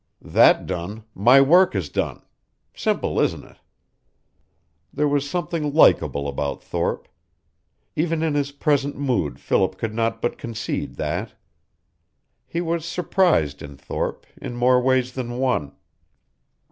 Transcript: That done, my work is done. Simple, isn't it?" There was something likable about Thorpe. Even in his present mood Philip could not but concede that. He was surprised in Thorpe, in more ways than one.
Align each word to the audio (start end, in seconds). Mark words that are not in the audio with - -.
That 0.23 0.65
done, 0.65 1.03
my 1.13 1.41
work 1.41 1.75
is 1.75 1.87
done. 1.89 2.23
Simple, 2.73 3.19
isn't 3.19 3.43
it?" 3.43 3.57
There 4.91 5.07
was 5.07 5.29
something 5.29 5.75
likable 5.75 6.27
about 6.27 6.63
Thorpe. 6.63 7.07
Even 7.95 8.23
in 8.23 8.33
his 8.33 8.51
present 8.51 8.97
mood 8.97 9.39
Philip 9.39 9.77
could 9.77 9.93
not 9.93 10.19
but 10.19 10.39
concede 10.39 10.95
that. 10.95 11.35
He 12.47 12.61
was 12.61 12.83
surprised 12.83 13.61
in 13.61 13.77
Thorpe, 13.77 14.25
in 14.37 14.55
more 14.55 14.81
ways 14.81 15.11
than 15.13 15.37
one. 15.37 15.73